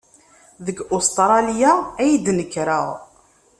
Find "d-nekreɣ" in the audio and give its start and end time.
2.25-2.87